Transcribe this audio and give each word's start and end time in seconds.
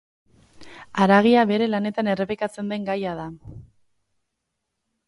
Haragia 1.03 1.43
bere 1.51 1.67
lanetan 1.75 2.09
errepikatzen 2.15 2.75
den 2.75 2.89
gaia 2.89 3.17
da. 3.21 3.29